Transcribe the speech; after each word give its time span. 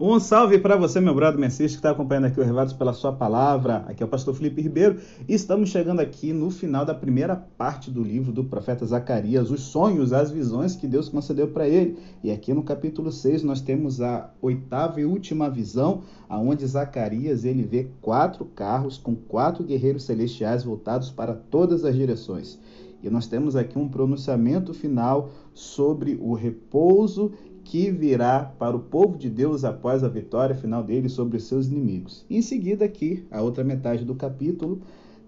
Um 0.00 0.20
salve 0.20 0.60
para 0.60 0.76
você, 0.76 1.00
meu 1.00 1.12
brother 1.12 1.40
Messias, 1.40 1.72
que 1.72 1.78
está 1.78 1.90
acompanhando 1.90 2.26
aqui 2.26 2.38
o 2.38 2.44
Revados 2.44 2.72
pela 2.72 2.92
sua 2.92 3.12
palavra. 3.12 3.78
Aqui 3.88 4.00
é 4.00 4.06
o 4.06 4.08
pastor 4.08 4.32
Felipe 4.32 4.62
Ribeiro 4.62 5.00
e 5.28 5.34
estamos 5.34 5.70
chegando 5.70 5.98
aqui 5.98 6.32
no 6.32 6.52
final 6.52 6.84
da 6.86 6.94
primeira 6.94 7.34
parte 7.34 7.90
do 7.90 8.00
livro 8.00 8.30
do 8.30 8.44
profeta 8.44 8.86
Zacarias, 8.86 9.50
os 9.50 9.62
sonhos, 9.62 10.12
as 10.12 10.30
visões 10.30 10.76
que 10.76 10.86
Deus 10.86 11.08
concedeu 11.08 11.48
para 11.48 11.66
ele. 11.66 11.98
E 12.22 12.30
aqui 12.30 12.54
no 12.54 12.62
capítulo 12.62 13.10
6 13.10 13.42
nós 13.42 13.60
temos 13.60 14.00
a 14.00 14.30
oitava 14.40 15.00
e 15.00 15.04
última 15.04 15.50
visão, 15.50 16.02
aonde 16.28 16.64
Zacarias 16.64 17.44
ele 17.44 17.64
vê 17.64 17.90
quatro 18.00 18.44
carros 18.44 18.98
com 18.98 19.16
quatro 19.16 19.64
guerreiros 19.64 20.04
celestiais 20.04 20.62
voltados 20.62 21.10
para 21.10 21.34
todas 21.34 21.84
as 21.84 21.96
direções. 21.96 22.56
E 23.02 23.08
nós 23.08 23.26
temos 23.26 23.54
aqui 23.54 23.78
um 23.78 23.88
pronunciamento 23.88 24.74
final 24.74 25.30
sobre 25.54 26.18
o 26.20 26.34
repouso 26.34 27.32
que 27.68 27.90
virá 27.90 28.50
para 28.58 28.74
o 28.74 28.80
povo 28.80 29.18
de 29.18 29.28
Deus 29.28 29.62
após 29.62 30.02
a 30.02 30.08
vitória 30.08 30.54
final 30.54 30.82
dele 30.82 31.06
sobre 31.06 31.36
os 31.36 31.44
seus 31.44 31.66
inimigos. 31.66 32.24
Em 32.30 32.40
seguida, 32.40 32.86
aqui, 32.86 33.26
a 33.30 33.42
outra 33.42 33.62
metade 33.62 34.06
do 34.06 34.14
capítulo 34.14 34.80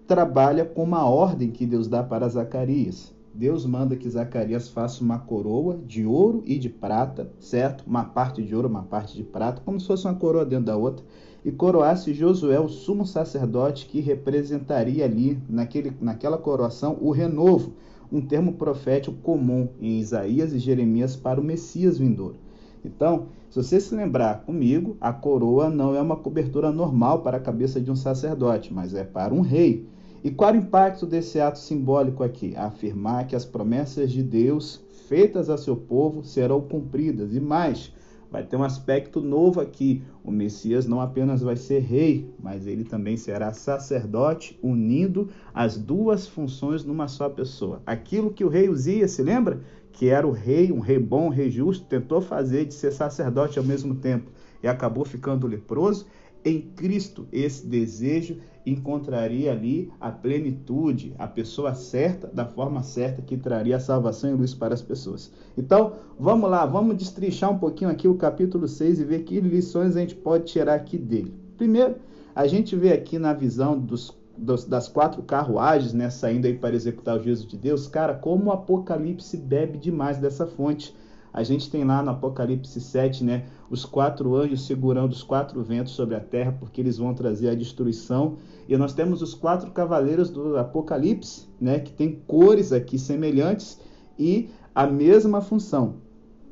trabalha 0.07 0.65
com 0.65 0.83
uma 0.83 1.07
ordem 1.07 1.51
que 1.51 1.67
Deus 1.67 1.87
dá 1.87 2.01
para 2.01 2.27
Zacarias. 2.27 3.13
Deus 3.31 3.63
manda 3.63 3.95
que 3.95 4.09
Zacarias 4.09 4.69
faça 4.69 5.03
uma 5.03 5.19
coroa 5.19 5.79
de 5.85 6.03
ouro 6.03 6.41
e 6.43 6.57
de 6.57 6.67
prata, 6.67 7.31
certo? 7.39 7.83
Uma 7.85 8.05
parte 8.05 8.41
de 8.41 8.55
ouro, 8.55 8.67
uma 8.67 8.83
parte 8.83 9.15
de 9.15 9.23
prata, 9.23 9.61
como 9.63 9.79
se 9.79 9.85
fosse 9.85 10.05
uma 10.05 10.15
coroa 10.15 10.43
dentro 10.43 10.65
da 10.65 10.75
outra, 10.75 11.05
e 11.45 11.51
coroasse 11.51 12.11
Josué, 12.11 12.59
o 12.59 12.67
sumo 12.67 13.05
sacerdote, 13.05 13.85
que 13.85 13.99
representaria 13.99 15.05
ali, 15.05 15.39
naquele, 15.47 15.93
naquela 16.01 16.39
coroação, 16.39 16.97
o 16.99 17.11
renovo 17.11 17.73
um 18.11 18.21
termo 18.21 18.53
profético 18.53 19.15
comum 19.17 19.69
em 19.79 19.99
Isaías 19.99 20.53
e 20.53 20.59
Jeremias 20.59 21.15
para 21.15 21.39
o 21.39 21.43
Messias 21.43 21.97
vindouro. 21.97 22.35
Então, 22.83 23.27
se 23.49 23.61
você 23.61 23.79
se 23.79 23.93
lembrar 23.93 24.43
comigo, 24.45 24.97
a 24.99 25.13
coroa 25.13 25.69
não 25.69 25.95
é 25.95 26.01
uma 26.01 26.15
cobertura 26.15 26.71
normal 26.71 27.21
para 27.21 27.37
a 27.37 27.41
cabeça 27.41 27.79
de 27.79 27.91
um 27.91 27.95
sacerdote, 27.95 28.73
mas 28.73 28.93
é 28.93 29.03
para 29.03 29.33
um 29.33 29.41
rei. 29.41 29.87
E 30.23 30.29
qual 30.29 30.53
o 30.53 30.57
impacto 30.57 31.05
desse 31.05 31.39
ato 31.39 31.59
simbólico 31.59 32.23
aqui? 32.23 32.55
Afirmar 32.55 33.27
que 33.27 33.35
as 33.35 33.45
promessas 33.45 34.11
de 34.11 34.21
Deus 34.21 34.81
feitas 35.07 35.49
a 35.49 35.57
seu 35.57 35.75
povo 35.75 36.23
serão 36.23 36.61
cumpridas. 36.61 37.33
E 37.33 37.39
mais, 37.39 37.91
vai 38.31 38.43
ter 38.43 38.55
um 38.55 38.63
aspecto 38.63 39.19
novo 39.19 39.59
aqui. 39.59 40.01
O 40.23 40.31
Messias 40.31 40.87
não 40.87 41.01
apenas 41.01 41.41
vai 41.41 41.57
ser 41.57 41.79
rei, 41.79 42.33
mas 42.39 42.65
ele 42.65 42.85
também 42.85 43.17
será 43.17 43.51
sacerdote, 43.51 44.57
unindo 44.63 45.29
as 45.53 45.77
duas 45.77 46.27
funções 46.27 46.85
numa 46.85 47.09
só 47.09 47.27
pessoa. 47.27 47.81
Aquilo 47.85 48.31
que 48.31 48.45
o 48.45 48.49
rei 48.49 48.69
Uzia, 48.69 49.07
se 49.07 49.21
lembra? 49.21 49.61
Que 49.91 50.07
era 50.07 50.25
o 50.25 50.31
rei, 50.31 50.71
um 50.71 50.79
rei 50.79 50.97
bom, 50.97 51.25
um 51.25 51.29
rei 51.29 51.51
justo, 51.51 51.85
tentou 51.85 52.21
fazer 52.21 52.65
de 52.65 52.73
ser 52.73 52.93
sacerdote 52.93 53.59
ao 53.59 53.65
mesmo 53.65 53.95
tempo 53.95 54.31
e 54.63 54.67
acabou 54.67 55.03
ficando 55.03 55.45
leproso. 55.45 56.05
Em 56.43 56.61
Cristo, 56.75 57.27
esse 57.31 57.65
desejo 57.67 58.37
encontraria 58.65 59.51
ali 59.51 59.91
a 59.99 60.11
plenitude, 60.11 61.13
a 61.17 61.27
pessoa 61.27 61.73
certa, 61.73 62.27
da 62.27 62.45
forma 62.45 62.81
certa 62.83 63.21
que 63.21 63.37
traria 63.37 63.77
a 63.77 63.79
salvação 63.79 64.31
e 64.31 64.33
luz 64.33 64.53
para 64.53 64.73
as 64.73 64.81
pessoas. 64.81 65.31
Então, 65.57 65.93
vamos 66.19 66.49
lá, 66.49 66.65
vamos 66.65 66.97
destrinchar 66.97 67.51
um 67.51 67.57
pouquinho 67.57 67.89
aqui 67.89 68.07
o 68.07 68.15
capítulo 68.15 68.67
6 68.67 68.99
e 68.99 69.03
ver 69.03 69.23
que 69.23 69.39
lições 69.39 69.95
a 69.95 69.99
gente 69.99 70.15
pode 70.15 70.45
tirar 70.45 70.75
aqui 70.75 70.97
dele. 70.97 71.33
Primeiro, 71.57 71.95
a 72.35 72.47
gente 72.47 72.75
vê 72.75 72.91
aqui 72.91 73.19
na 73.19 73.33
visão 73.33 73.77
dos, 73.77 74.15
dos, 74.37 74.65
das 74.65 74.87
quatro 74.87 75.21
carruagens, 75.21 75.93
né, 75.93 76.09
saindo 76.09 76.47
aí 76.47 76.57
para 76.57 76.75
executar 76.75 77.19
o 77.19 77.23
juízo 77.23 77.47
de 77.47 77.57
Deus, 77.57 77.87
cara, 77.87 78.15
como 78.15 78.45
o 78.45 78.51
Apocalipse 78.51 79.37
bebe 79.37 79.77
demais 79.77 80.17
dessa 80.17 80.47
fonte. 80.47 80.95
A 81.33 81.43
gente 81.43 81.69
tem 81.69 81.85
lá 81.85 82.03
no 82.03 82.11
Apocalipse 82.11 82.81
7, 82.81 83.23
né, 83.23 83.45
os 83.69 83.85
quatro 83.85 84.35
anjos 84.35 84.65
segurando 84.65 85.13
os 85.13 85.23
quatro 85.23 85.63
ventos 85.63 85.93
sobre 85.93 86.15
a 86.15 86.19
terra, 86.19 86.55
porque 86.59 86.81
eles 86.81 86.97
vão 86.97 87.13
trazer 87.13 87.49
a 87.49 87.55
destruição. 87.55 88.35
E 88.67 88.75
nós 88.75 88.93
temos 88.93 89.21
os 89.21 89.33
quatro 89.33 89.71
cavaleiros 89.71 90.29
do 90.29 90.57
Apocalipse, 90.57 91.47
né, 91.59 91.79
que 91.79 91.93
tem 91.93 92.21
cores 92.27 92.73
aqui 92.73 92.99
semelhantes 92.99 93.79
e 94.19 94.49
a 94.75 94.85
mesma 94.85 95.39
função. 95.39 95.95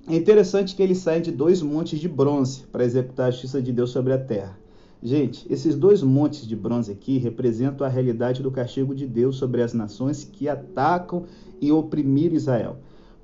É 0.08 0.16
interessante 0.16 0.76
que 0.76 0.82
eles 0.82 1.00
saem 1.00 1.22
de 1.22 1.32
dois 1.32 1.62
montes 1.62 2.00
de 2.00 2.08
bronze 2.08 2.64
para 2.72 2.86
executar 2.86 3.28
a 3.28 3.32
justiça 3.32 3.62
de 3.62 3.74
Deus 3.74 3.92
sobre 3.92 4.14
a 4.14 4.18
terra. 4.18 4.58
Gente, 5.04 5.46
esses 5.50 5.76
dois 5.76 6.02
montes 6.02 6.48
de 6.48 6.56
bronze 6.56 6.92
aqui 6.92 7.18
representam 7.18 7.86
a 7.86 7.90
realidade 7.90 8.42
do 8.42 8.52
castigo 8.52 8.96
de 8.96 9.06
Deus 9.06 9.38
sobre 9.38 9.62
as 9.62 9.74
nações 9.74 10.24
que 10.24 10.48
atacam 10.48 11.26
e 11.62 11.72
oprimir 11.72 12.34
Israel 12.34 12.78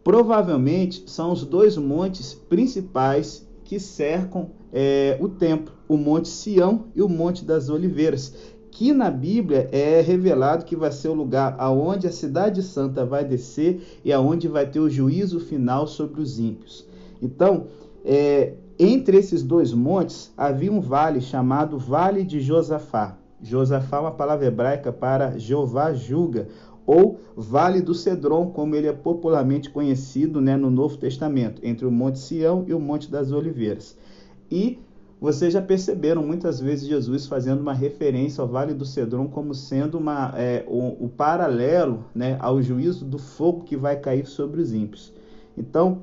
provavelmente 0.06 1.04
são 1.08 1.32
os 1.32 1.44
dois 1.44 1.76
montes 1.76 2.32
principais 2.32 3.44
que 3.64 3.80
cercam 3.80 4.52
é, 4.72 5.18
o 5.20 5.28
templo, 5.28 5.74
o 5.90 5.98
Monte 5.98 6.28
Sião 6.28 6.86
e 6.94 7.02
o 7.02 7.10
Monte 7.10 7.44
das 7.44 7.70
Oliveiras, 7.70 8.36
que 8.70 8.94
na 8.94 9.10
Bíblia 9.10 9.68
é 9.72 10.02
revelado 10.02 10.64
que 10.64 10.76
vai 10.76 10.92
ser 10.92 11.08
o 11.08 11.16
lugar 11.16 11.56
aonde 11.58 12.06
a 12.06 12.12
cidade 12.12 12.62
santa 12.62 13.04
vai 13.04 13.26
descer 13.26 14.00
e 14.06 14.14
aonde 14.14 14.48
vai 14.48 14.68
ter 14.70 14.80
o 14.80 14.90
juízo 14.90 15.40
final 15.40 15.88
sobre 15.88 16.22
os 16.22 16.38
ímpios. 16.38 16.88
Então, 17.20 17.66
é, 18.06 18.54
entre 18.78 19.18
esses 19.18 19.42
dois 19.42 19.74
montes 19.74 20.32
havia 20.38 20.72
um 20.72 20.82
vale 20.82 21.20
chamado 21.20 21.80
Vale 21.80 22.24
de 22.24 22.40
Josafá. 22.42 23.18
Josafá 23.42 23.98
é 23.98 24.02
uma 24.02 24.12
palavra 24.12 24.46
hebraica 24.46 24.92
para 24.92 25.40
Jeová 25.40 25.94
julga, 25.94 26.48
ou 26.86 27.20
Vale 27.36 27.82
do 27.82 27.94
Cedron, 27.94 28.52
como 28.52 28.76
ele 28.76 28.88
é 28.88 28.94
popularmente 28.94 29.70
conhecido 29.70 30.40
né, 30.40 30.56
no 30.56 30.70
Novo 30.70 30.98
Testamento, 30.98 31.62
entre 31.64 31.86
o 31.86 31.92
Monte 31.92 32.20
Sião 32.20 32.64
e 32.68 32.74
o 32.74 32.80
Monte 32.80 33.10
das 33.10 33.32
Oliveiras. 33.32 33.98
E 34.50 34.80
vocês 35.20 35.54
já 35.54 35.62
perceberam 35.62 36.26
muitas 36.26 36.60
vezes 36.60 36.88
Jesus 36.88 37.26
fazendo 37.26 37.62
uma 37.62 37.74
referência 37.74 38.42
ao 38.42 38.48
Vale 38.48 38.74
do 38.74 38.86
Cedron 38.86 39.28
como 39.28 39.54
sendo 39.54 39.98
uma, 39.98 40.34
é, 40.38 40.64
o, 40.68 41.06
o 41.06 41.10
paralelo 41.10 42.06
né, 42.14 42.38
ao 42.40 42.62
juízo 42.62 43.06
do 43.06 43.18
fogo 43.18 43.64
que 43.64 43.76
vai 43.76 44.00
cair 44.00 44.26
sobre 44.28 44.62
os 44.62 44.74
ímpios. 44.74 45.14
Então, 45.58 46.02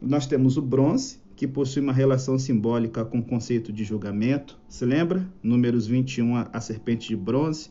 nós 0.00 0.26
temos 0.26 0.56
o 0.56 0.62
bronze, 0.62 1.20
que 1.36 1.46
possui 1.46 1.80
uma 1.80 1.92
relação 1.92 2.36
simbólica 2.36 3.04
com 3.04 3.20
o 3.20 3.24
conceito 3.24 3.72
de 3.72 3.84
julgamento. 3.84 4.58
Se 4.68 4.84
lembra? 4.84 5.24
Números 5.40 5.86
21, 5.86 6.46
a 6.52 6.60
serpente 6.60 7.06
de 7.08 7.16
bronze. 7.16 7.70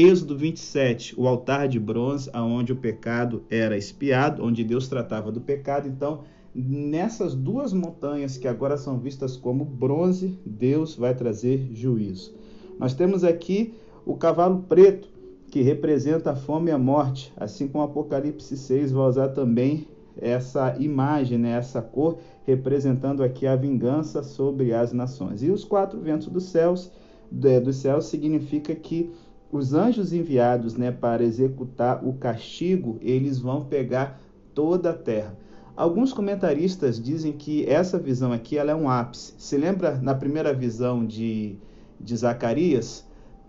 Êxodo 0.00 0.38
27, 0.38 1.18
o 1.18 1.26
altar 1.26 1.66
de 1.66 1.80
bronze, 1.80 2.30
aonde 2.32 2.72
o 2.72 2.76
pecado 2.76 3.42
era 3.50 3.76
espiado, 3.76 4.44
onde 4.44 4.62
Deus 4.62 4.86
tratava 4.86 5.32
do 5.32 5.40
pecado. 5.40 5.88
Então, 5.88 6.20
nessas 6.54 7.34
duas 7.34 7.72
montanhas 7.72 8.36
que 8.36 8.46
agora 8.46 8.76
são 8.76 8.96
vistas 9.00 9.36
como 9.36 9.64
bronze, 9.64 10.38
Deus 10.46 10.94
vai 10.94 11.16
trazer 11.16 11.68
juízo. 11.72 12.32
Nós 12.78 12.94
temos 12.94 13.24
aqui 13.24 13.74
o 14.06 14.14
cavalo 14.14 14.66
preto, 14.68 15.08
que 15.50 15.62
representa 15.62 16.30
a 16.30 16.36
fome 16.36 16.70
e 16.70 16.72
a 16.72 16.78
morte, 16.78 17.32
assim 17.36 17.66
como 17.66 17.82
Apocalipse 17.82 18.56
6 18.56 18.92
vai 18.92 19.08
usar 19.08 19.30
também 19.30 19.88
essa 20.16 20.76
imagem, 20.78 21.38
né, 21.38 21.58
essa 21.58 21.82
cor, 21.82 22.20
representando 22.46 23.24
aqui 23.24 23.48
a 23.48 23.56
vingança 23.56 24.22
sobre 24.22 24.72
as 24.72 24.92
nações. 24.92 25.42
E 25.42 25.50
os 25.50 25.64
quatro 25.64 25.98
ventos 25.98 26.28
dos 26.28 26.44
céus, 26.44 26.88
dos 27.32 27.76
céus 27.76 28.04
significa 28.06 28.72
que 28.76 29.10
os 29.50 29.72
anjos 29.72 30.12
enviados 30.12 30.76
né, 30.76 30.90
para 30.90 31.22
executar 31.22 32.04
o 32.06 32.12
castigo, 32.12 32.98
eles 33.00 33.38
vão 33.38 33.64
pegar 33.64 34.20
toda 34.54 34.90
a 34.90 34.94
terra. 34.94 35.34
Alguns 35.76 36.12
comentaristas 36.12 37.00
dizem 37.00 37.32
que 37.32 37.64
essa 37.64 37.98
visão 37.98 38.32
aqui 38.32 38.58
ela 38.58 38.72
é 38.72 38.74
um 38.74 38.90
ápice. 38.90 39.32
Se 39.38 39.56
lembra 39.56 39.96
na 40.02 40.14
primeira 40.14 40.52
visão 40.52 41.06
de, 41.06 41.56
de 42.00 42.16
Zacarias? 42.16 43.06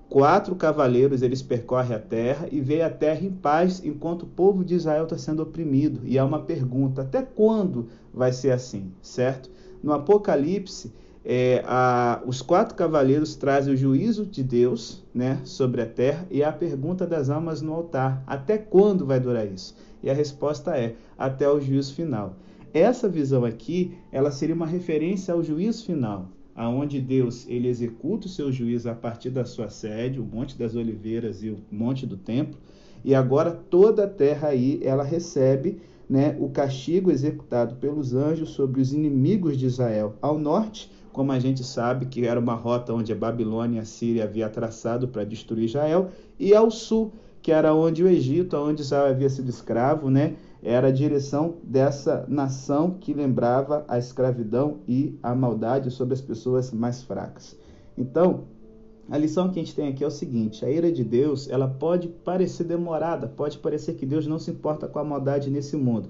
Quatro 0.07 0.55
cavaleiros 0.55 1.21
eles 1.21 1.41
percorrem 1.41 1.95
a 1.95 1.99
terra 1.99 2.47
e 2.51 2.61
veem 2.61 2.81
a 2.81 2.89
terra 2.89 3.25
em 3.25 3.31
paz 3.31 3.83
enquanto 3.83 4.23
o 4.23 4.27
povo 4.27 4.63
de 4.63 4.75
Israel 4.75 5.03
está 5.03 5.17
sendo 5.17 5.43
oprimido. 5.43 6.01
E 6.03 6.17
há 6.17 6.25
uma 6.25 6.41
pergunta: 6.41 7.01
até 7.01 7.21
quando 7.21 7.87
vai 8.13 8.31
ser 8.31 8.51
assim? 8.51 8.91
Certo? 9.01 9.49
No 9.83 9.93
Apocalipse, 9.93 10.93
é, 11.31 11.63
a, 11.67 12.23
os 12.25 12.41
quatro 12.41 12.73
cavaleiros 12.73 13.35
trazem 13.35 13.75
o 13.75 13.77
juízo 13.77 14.25
de 14.25 14.41
Deus 14.41 15.03
né, 15.13 15.39
sobre 15.43 15.79
a 15.79 15.85
terra 15.85 16.25
e 16.31 16.41
a 16.43 16.51
pergunta 16.51 17.05
das 17.05 17.29
almas 17.29 17.61
no 17.61 17.71
altar: 17.71 18.23
até 18.25 18.57
quando 18.57 19.05
vai 19.05 19.19
durar 19.19 19.45
isso? 19.45 19.77
E 20.01 20.09
a 20.09 20.13
resposta 20.13 20.75
é: 20.75 20.95
até 21.15 21.47
o 21.47 21.61
juízo 21.61 21.93
final. 21.93 22.35
Essa 22.73 23.07
visão 23.07 23.45
aqui, 23.45 23.95
ela 24.11 24.31
seria 24.31 24.55
uma 24.55 24.65
referência 24.65 25.31
ao 25.31 25.43
juízo 25.43 25.85
final, 25.85 26.29
aonde 26.55 26.99
Deus 26.99 27.45
ele 27.47 27.67
executa 27.67 28.25
o 28.25 28.29
seu 28.29 28.51
juízo 28.51 28.89
a 28.89 28.95
partir 28.95 29.29
da 29.29 29.45
sua 29.45 29.69
sede, 29.69 30.19
o 30.19 30.25
Monte 30.25 30.57
das 30.57 30.75
Oliveiras 30.75 31.43
e 31.43 31.51
o 31.51 31.59
Monte 31.71 32.07
do 32.07 32.17
Templo, 32.17 32.59
e 33.05 33.13
agora 33.13 33.51
toda 33.51 34.05
a 34.05 34.09
terra 34.09 34.47
aí 34.47 34.79
ela 34.83 35.03
recebe 35.03 35.79
né, 36.09 36.35
o 36.39 36.49
castigo 36.49 37.11
executado 37.11 37.75
pelos 37.75 38.15
anjos 38.15 38.49
sobre 38.49 38.81
os 38.81 38.93
inimigos 38.93 39.55
de 39.55 39.67
Israel 39.67 40.15
ao 40.23 40.39
norte 40.39 40.89
como 41.11 41.31
a 41.31 41.39
gente 41.39 41.63
sabe 41.63 42.05
que 42.05 42.25
era 42.25 42.39
uma 42.39 42.55
rota 42.55 42.93
onde 42.93 43.11
a 43.11 43.15
Babilônia 43.15 43.77
e 43.77 43.81
a 43.81 43.85
Síria 43.85 44.23
havia 44.23 44.49
traçado 44.49 45.07
para 45.07 45.23
destruir 45.23 45.65
Israel, 45.65 46.09
e 46.39 46.53
ao 46.53 46.69
sul, 46.69 47.11
que 47.41 47.51
era 47.51 47.73
onde 47.73 48.03
o 48.03 48.07
Egito, 48.07 48.57
onde 48.57 48.81
Israel 48.81 49.07
havia 49.11 49.29
sido 49.29 49.49
escravo, 49.49 50.09
né, 50.09 50.35
era 50.61 50.87
a 50.87 50.91
direção 50.91 51.55
dessa 51.63 52.25
nação 52.27 52.97
que 52.99 53.13
lembrava 53.13 53.85
a 53.87 53.97
escravidão 53.97 54.77
e 54.87 55.17
a 55.23 55.33
maldade 55.33 55.89
sobre 55.89 56.13
as 56.13 56.21
pessoas 56.21 56.71
mais 56.71 57.01
fracas. 57.01 57.55
Então, 57.97 58.43
a 59.09 59.17
lição 59.17 59.49
que 59.49 59.59
a 59.59 59.63
gente 59.63 59.75
tem 59.75 59.87
aqui 59.87 60.03
é 60.03 60.07
o 60.07 60.11
seguinte: 60.11 60.63
a 60.63 60.69
ira 60.69 60.91
de 60.91 61.03
Deus, 61.03 61.49
ela 61.49 61.67
pode 61.67 62.07
parecer 62.07 62.65
demorada, 62.65 63.27
pode 63.27 63.57
parecer 63.57 63.95
que 63.95 64.05
Deus 64.05 64.27
não 64.27 64.37
se 64.37 64.51
importa 64.51 64.87
com 64.87 64.99
a 64.99 65.03
maldade 65.03 65.49
nesse 65.49 65.75
mundo. 65.75 66.09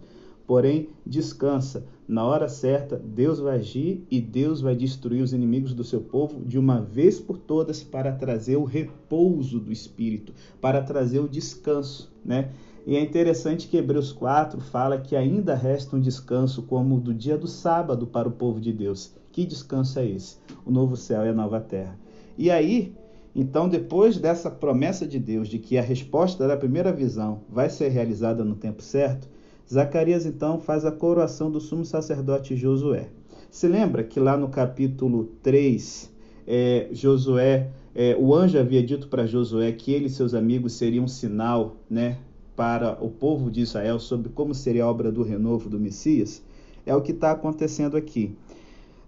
Porém, 0.50 0.90
descansa. 1.06 1.86
Na 2.08 2.26
hora 2.26 2.50
certa, 2.50 2.98
Deus 2.98 3.38
vai 3.38 3.60
agir 3.60 4.04
e 4.10 4.20
Deus 4.20 4.62
vai 4.62 4.76
destruir 4.76 5.22
os 5.22 5.32
inimigos 5.32 5.76
do 5.76 5.84
seu 5.84 6.02
povo 6.02 6.44
de 6.44 6.58
uma 6.58 6.82
vez 6.82 7.20
por 7.20 7.38
todas 7.38 7.84
para 7.84 8.14
trazer 8.14 8.56
o 8.56 8.64
repouso 8.64 9.60
do 9.60 9.72
espírito, 9.72 10.34
para 10.60 10.82
trazer 10.82 11.20
o 11.20 11.30
descanso, 11.30 12.12
né? 12.26 12.50
E 12.88 12.96
é 12.96 13.00
interessante 13.00 13.68
que 13.68 13.78
Hebreus 13.78 14.12
4 14.12 14.60
fala 14.60 14.98
que 14.98 15.16
ainda 15.16 15.54
resta 15.54 15.96
um 15.96 16.02
descanso 16.02 16.64
como 16.64 16.98
o 16.98 17.00
do 17.00 17.14
dia 17.14 17.38
do 17.38 17.48
sábado 17.48 18.08
para 18.08 18.28
o 18.28 18.32
povo 18.32 18.60
de 18.60 18.74
Deus. 18.74 19.14
Que 19.32 19.46
descanso 19.46 20.00
é 20.00 20.08
esse? 20.08 20.38
O 20.66 20.72
novo 20.72 20.98
céu 20.98 21.28
e 21.28 21.30
a 21.30 21.34
nova 21.34 21.62
terra. 21.62 21.96
E 22.36 22.50
aí, 22.50 22.92
então, 23.36 23.70
depois 23.70 24.18
dessa 24.18 24.50
promessa 24.50 25.06
de 25.06 25.20
Deus 25.20 25.48
de 25.48 25.60
que 25.60 25.78
a 25.78 25.84
resposta 25.84 26.48
da 26.48 26.58
primeira 26.58 26.92
visão 26.92 27.42
vai 27.48 27.70
ser 27.70 27.90
realizada 27.90 28.44
no 28.44 28.56
tempo 28.56 28.82
certo, 28.82 29.30
Zacarias 29.72 30.26
então 30.26 30.60
faz 30.60 30.84
a 30.84 30.92
coroação 30.92 31.52
do 31.52 31.62
sumo 31.62 31.86
sacerdote 31.86 32.56
Josué. 32.56 33.10
Se 33.52 33.68
lembra 33.68 34.04
que 34.04 34.20
lá 34.20 34.36
no 34.36 34.50
capítulo 34.50 35.26
3, 35.44 36.12
é, 36.48 36.88
Josué, 36.92 37.70
é, 37.94 38.18
o 38.20 38.34
anjo 38.34 38.58
havia 38.58 38.82
dito 38.82 39.08
para 39.08 39.28
Josué 39.28 39.72
que 39.72 39.94
ele 39.94 40.08
e 40.08 40.10
seus 40.10 40.34
amigos 40.34 40.74
seriam 40.74 41.06
um 41.06 41.08
sinal 41.08 41.76
né, 41.88 42.18
para 42.56 42.98
o 43.00 43.10
povo 43.10 43.52
de 43.52 43.62
Israel 43.62 44.00
sobre 44.00 44.30
como 44.30 44.56
seria 44.56 44.86
a 44.86 44.90
obra 44.90 45.12
do 45.12 45.22
renovo 45.22 45.70
do 45.70 45.80
Messias? 45.80 46.42
É 46.84 46.96
o 46.96 47.02
que 47.02 47.12
está 47.12 47.32
acontecendo 47.32 47.96
aqui. 47.96 48.36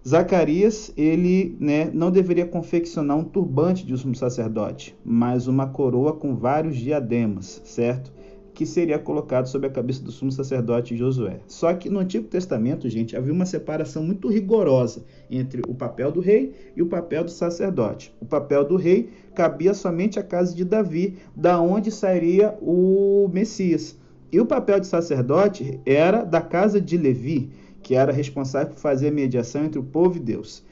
Zacarias, 0.06 0.92
ele 0.96 1.56
né, 1.58 1.90
não 1.92 2.10
deveria 2.10 2.46
confeccionar 2.46 3.16
um 3.16 3.24
turbante 3.24 3.84
de 3.84 3.94
um 3.94 3.96
sumo 3.96 4.14
sacerdote, 4.14 4.96
mas 5.04 5.48
uma 5.48 5.66
coroa 5.66 6.12
com 6.12 6.36
vários 6.36 6.76
diademas, 6.76 7.60
certo? 7.64 8.12
Que 8.54 8.66
seria 8.66 8.98
colocado 8.98 9.46
sobre 9.46 9.68
a 9.68 9.70
cabeça 9.70 10.02
do 10.02 10.12
sumo 10.12 10.30
sacerdote 10.30 10.96
Josué. 10.96 11.40
Só 11.46 11.72
que 11.74 11.88
no 11.88 11.98
Antigo 11.98 12.28
Testamento, 12.28 12.88
gente, 12.88 13.16
havia 13.16 13.32
uma 13.32 13.46
separação 13.46 14.02
muito 14.02 14.28
rigorosa 14.28 15.04
entre 15.30 15.62
o 15.66 15.74
papel 15.74 16.12
do 16.12 16.20
rei 16.20 16.52
e 16.76 16.82
o 16.82 16.86
papel 16.86 17.24
do 17.24 17.30
sacerdote. 17.30 18.14
O 18.20 18.26
papel 18.26 18.64
do 18.64 18.76
rei 18.76 19.10
cabia 19.34 19.72
somente 19.72 20.18
à 20.18 20.22
casa 20.22 20.54
de 20.54 20.64
Davi, 20.64 21.16
da 21.34 21.60
onde 21.60 21.90
sairia 21.90 22.56
o 22.60 23.28
Messias. 23.32 23.98
E 24.30 24.40
o 24.40 24.46
papel 24.46 24.80
de 24.80 24.86
sacerdote 24.86 25.80
era 25.84 26.24
da 26.24 26.40
casa 26.40 26.80
de 26.80 26.96
Levi, 26.96 27.50
que 27.82 27.94
era 27.94 28.12
responsável 28.12 28.72
por 28.72 28.80
fazer 28.80 29.08
a 29.08 29.12
mediação 29.12 29.64
entre 29.64 29.78
o 29.78 29.84
povo 29.84 30.16
e 30.16 30.20
Deus. 30.20 30.62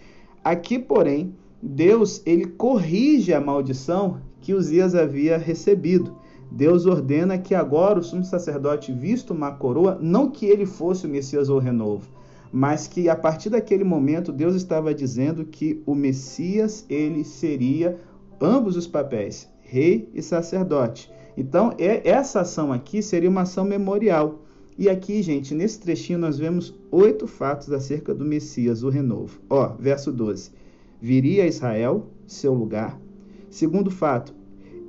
Aqui, 0.42 0.78
porém, 0.78 1.34
Deus 1.62 2.22
ele 2.24 2.46
corrige 2.46 3.34
a 3.34 3.40
maldição 3.40 4.20
que 4.40 4.54
Uzias 4.54 4.94
havia 4.94 5.36
recebido. 5.36 6.16
Deus 6.50 6.84
ordena 6.84 7.38
que 7.38 7.54
agora 7.54 8.00
o 8.00 8.02
sumo 8.02 8.24
sacerdote 8.24 8.92
vista 8.92 9.32
uma 9.32 9.52
coroa, 9.52 9.96
não 10.00 10.30
que 10.30 10.46
ele 10.46 10.66
fosse 10.66 11.06
o 11.06 11.08
Messias 11.08 11.48
ou 11.48 11.56
o 11.56 11.60
renovo, 11.60 12.08
mas 12.52 12.88
que 12.88 13.08
a 13.08 13.14
partir 13.14 13.50
daquele 13.50 13.84
momento 13.84 14.32
Deus 14.32 14.56
estava 14.56 14.92
dizendo 14.92 15.44
que 15.44 15.82
o 15.86 15.94
Messias 15.94 16.84
ele 16.88 17.24
seria 17.24 17.98
ambos 18.40 18.76
os 18.76 18.86
papéis, 18.86 19.48
rei 19.60 20.10
e 20.12 20.20
sacerdote. 20.20 21.10
Então, 21.36 21.72
é, 21.78 22.08
essa 22.08 22.40
ação 22.40 22.72
aqui 22.72 23.00
seria 23.00 23.30
uma 23.30 23.42
ação 23.42 23.64
memorial. 23.64 24.40
E 24.76 24.88
aqui, 24.88 25.22
gente, 25.22 25.54
nesse 25.54 25.78
trechinho 25.78 26.18
nós 26.18 26.38
vemos 26.38 26.74
oito 26.90 27.26
fatos 27.26 27.70
acerca 27.72 28.14
do 28.14 28.24
Messias, 28.24 28.82
o 28.82 28.88
renovo. 28.88 29.38
Ó, 29.48 29.74
verso 29.78 30.10
12. 30.10 30.50
Viria 31.00 31.44
a 31.44 31.46
Israel, 31.46 32.08
seu 32.26 32.52
lugar. 32.52 32.98
Segundo 33.48 33.90
fato, 33.90 34.34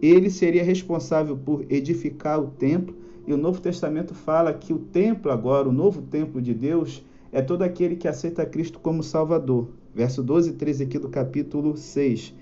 ele 0.01 0.30
seria 0.30 0.63
responsável 0.63 1.38
por 1.38 1.65
edificar 1.69 2.39
o 2.39 2.48
templo. 2.48 2.95
E 3.27 3.33
o 3.33 3.38
Novo 3.38 3.62
Testamento 3.62 4.15
fala 4.15 4.53
que 4.53 4.74
o 4.74 4.80
templo, 4.80 5.31
agora, 5.31 5.69
o 5.69 5.71
novo 5.71 6.01
templo 6.01 6.42
de 6.42 6.53
Deus, 6.53 7.06
é 7.31 7.42
todo 7.42 7.62
aquele 7.62 7.95
que 7.95 8.07
aceita 8.07 8.45
Cristo 8.45 8.80
como 8.80 9.03
Salvador. 9.03 9.69
Verso 9.94 10.24
12 10.24 10.50
e 10.50 10.53
13 10.53 10.83
aqui 10.83 10.98
do 10.98 11.09
capítulo 11.09 11.77
6. 11.77 12.33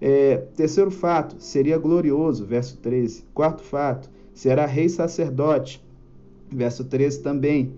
É, 0.00 0.36
terceiro 0.54 0.90
fato, 0.90 1.36
seria 1.38 1.78
glorioso. 1.78 2.44
Verso 2.44 2.76
13. 2.78 3.24
Quarto 3.32 3.62
fato, 3.62 4.10
será 4.34 4.66
rei 4.66 4.88
sacerdote. 4.88 5.82
Verso 6.50 6.84
13 6.84 7.22
também. 7.22 7.72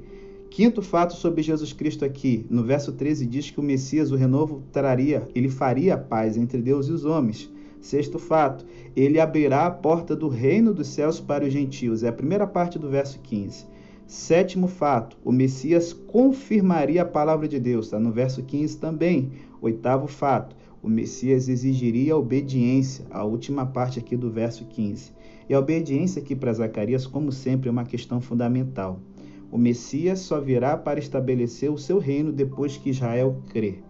Quinto 0.50 0.82
fato 0.82 1.14
sobre 1.14 1.42
Jesus 1.42 1.72
Cristo 1.72 2.04
aqui, 2.04 2.46
no 2.48 2.64
verso 2.64 2.92
13 2.92 3.26
diz 3.26 3.50
que 3.50 3.60
o 3.60 3.62
Messias, 3.62 4.10
o 4.10 4.16
renovo, 4.16 4.62
traria, 4.72 5.28
ele 5.34 5.50
faria 5.50 5.96
paz 5.96 6.36
entre 6.36 6.60
Deus 6.60 6.88
e 6.88 6.92
os 6.92 7.04
homens. 7.04 7.50
Sexto 7.80 8.18
fato, 8.18 8.66
ele 8.94 9.20
abrirá 9.20 9.66
a 9.66 9.70
porta 9.70 10.16
do 10.16 10.28
reino 10.28 10.74
dos 10.74 10.88
céus 10.88 11.20
para 11.20 11.44
os 11.44 11.52
gentios. 11.52 12.02
É 12.02 12.08
a 12.08 12.12
primeira 12.12 12.46
parte 12.46 12.78
do 12.78 12.88
verso 12.88 13.20
15. 13.20 13.66
Sétimo 14.06 14.66
fato, 14.66 15.16
o 15.24 15.30
Messias 15.30 15.92
confirmaria 15.92 17.02
a 17.02 17.04
palavra 17.04 17.46
de 17.46 17.60
Deus, 17.60 17.86
está 17.86 18.00
no 18.00 18.10
verso 18.10 18.42
15 18.42 18.78
também. 18.78 19.30
Oitavo 19.60 20.06
fato, 20.06 20.56
o 20.82 20.88
Messias 20.88 21.48
exigiria 21.48 22.16
obediência, 22.16 23.04
a 23.10 23.24
última 23.24 23.66
parte 23.66 23.98
aqui 23.98 24.16
do 24.16 24.30
verso 24.30 24.64
15. 24.64 25.12
E 25.48 25.54
a 25.54 25.58
obediência 25.58 26.22
aqui 26.22 26.34
para 26.34 26.52
Zacarias, 26.52 27.06
como 27.06 27.30
sempre, 27.30 27.68
é 27.68 27.72
uma 27.72 27.84
questão 27.84 28.20
fundamental. 28.20 28.98
O 29.52 29.58
Messias 29.58 30.20
só 30.20 30.40
virá 30.40 30.76
para 30.76 30.98
estabelecer 30.98 31.70
o 31.70 31.78
seu 31.78 31.98
reino 31.98 32.32
depois 32.32 32.76
que 32.76 32.90
Israel 32.90 33.42
crer 33.48 33.82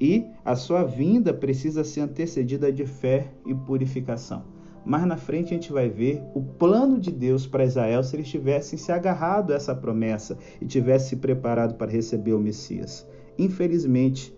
e 0.00 0.26
a 0.44 0.54
sua 0.54 0.84
vinda 0.84 1.32
precisa 1.32 1.82
ser 1.84 2.00
antecedida 2.00 2.72
de 2.72 2.86
fé 2.86 3.32
e 3.46 3.54
purificação. 3.54 4.44
Mas 4.84 5.06
na 5.06 5.16
frente 5.16 5.48
a 5.48 5.56
gente 5.56 5.72
vai 5.72 5.88
ver 5.88 6.22
o 6.34 6.40
plano 6.42 6.98
de 6.98 7.10
Deus 7.10 7.46
para 7.46 7.64
Israel 7.64 8.02
se 8.02 8.16
eles 8.16 8.28
tivessem 8.28 8.78
se 8.78 8.90
agarrado 8.90 9.52
a 9.52 9.56
essa 9.56 9.74
promessa 9.74 10.38
e 10.60 10.66
tivessem 10.66 11.10
se 11.10 11.16
preparado 11.16 11.74
para 11.74 11.90
receber 11.90 12.32
o 12.32 12.40
Messias. 12.40 13.06
Infelizmente, 13.38 14.34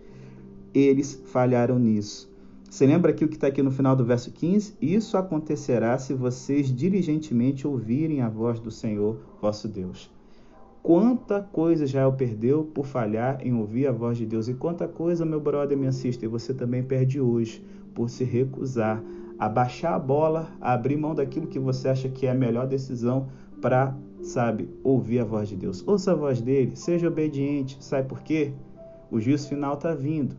eles 0.74 1.22
falharam 1.26 1.78
nisso. 1.78 2.30
Você 2.68 2.86
lembra 2.86 3.10
aqui 3.10 3.24
o 3.24 3.28
que 3.28 3.34
está 3.34 3.48
aqui 3.48 3.62
no 3.62 3.70
final 3.70 3.96
do 3.96 4.04
verso 4.04 4.30
15? 4.30 4.74
Isso 4.80 5.16
acontecerá 5.16 5.98
se 5.98 6.14
vocês 6.14 6.74
diligentemente 6.74 7.66
ouvirem 7.66 8.20
a 8.20 8.28
voz 8.28 8.60
do 8.60 8.70
Senhor 8.70 9.18
vosso 9.40 9.68
Deus. 9.68 10.10
Quanta 10.82 11.42
coisa 11.42 11.84
Israel 11.84 12.12
perdeu 12.14 12.64
por 12.64 12.86
falhar 12.86 13.38
em 13.46 13.54
ouvir 13.54 13.86
a 13.86 13.92
voz 13.92 14.16
de 14.16 14.24
Deus. 14.24 14.48
E 14.48 14.54
quanta 14.54 14.88
coisa, 14.88 15.26
meu 15.26 15.40
brother, 15.40 15.76
me 15.76 15.86
assiste, 15.86 16.26
você 16.26 16.54
também 16.54 16.82
perde 16.82 17.20
hoje 17.20 17.62
por 17.94 18.08
se 18.08 18.24
recusar 18.24 19.02
a 19.38 19.48
baixar 19.48 19.94
a 19.94 19.98
bola, 19.98 20.48
a 20.60 20.72
abrir 20.72 20.96
mão 20.96 21.14
daquilo 21.14 21.46
que 21.46 21.58
você 21.58 21.88
acha 21.88 22.08
que 22.08 22.26
é 22.26 22.30
a 22.30 22.34
melhor 22.34 22.66
decisão 22.66 23.28
para, 23.60 23.94
sabe, 24.22 24.68
ouvir 24.82 25.20
a 25.20 25.24
voz 25.24 25.48
de 25.48 25.56
Deus. 25.56 25.86
Ouça 25.86 26.12
a 26.12 26.14
voz 26.14 26.40
dele, 26.40 26.76
seja 26.76 27.08
obediente. 27.08 27.76
Sabe 27.80 28.08
por 28.08 28.20
quê? 28.20 28.52
O 29.10 29.20
juízo 29.20 29.48
final 29.48 29.74
está 29.74 29.94
vindo. 29.94 30.36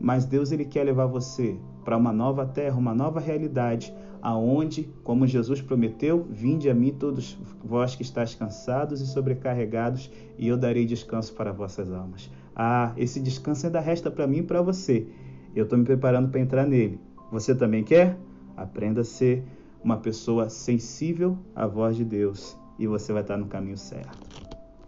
Mas 0.00 0.24
Deus 0.24 0.52
ele 0.52 0.64
quer 0.64 0.84
levar 0.84 1.06
você 1.06 1.56
para 1.84 1.96
uma 1.96 2.12
nova 2.12 2.44
terra, 2.44 2.76
uma 2.76 2.94
nova 2.94 3.20
realidade, 3.20 3.94
aonde, 4.26 4.92
como 5.04 5.24
Jesus 5.24 5.62
prometeu, 5.62 6.26
vinde 6.28 6.68
a 6.68 6.74
mim 6.74 6.92
todos 6.92 7.38
vós 7.62 7.94
que 7.94 8.02
estáis 8.02 8.34
cansados 8.34 9.00
e 9.00 9.06
sobrecarregados, 9.06 10.10
e 10.36 10.48
eu 10.48 10.56
darei 10.56 10.84
descanso 10.84 11.32
para 11.32 11.52
vossas 11.52 11.92
almas. 11.92 12.28
Ah, 12.52 12.92
esse 12.96 13.20
descanso 13.20 13.66
ainda 13.66 13.78
resta 13.78 14.10
para 14.10 14.26
mim 14.26 14.38
e 14.38 14.42
para 14.42 14.60
você. 14.60 15.06
Eu 15.54 15.62
estou 15.62 15.78
me 15.78 15.84
preparando 15.84 16.28
para 16.28 16.40
entrar 16.40 16.66
nele. 16.66 16.98
Você 17.30 17.54
também 17.54 17.84
quer? 17.84 18.18
Aprenda 18.56 19.02
a 19.02 19.04
ser 19.04 19.44
uma 19.80 19.98
pessoa 19.98 20.48
sensível 20.48 21.38
à 21.54 21.68
voz 21.68 21.94
de 21.94 22.04
Deus 22.04 22.58
e 22.80 22.86
você 22.88 23.12
vai 23.12 23.22
estar 23.22 23.36
no 23.36 23.46
caminho 23.46 23.78
certo. 23.78 24.55